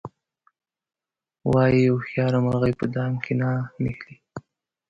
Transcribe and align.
وایي 1.51 1.83
هوښیاره 1.93 2.39
مرغۍ 2.45 2.73
په 2.79 2.85
دام 2.95 3.13
کې 3.23 3.33
نه 3.41 3.49
نښلي. 3.83 4.15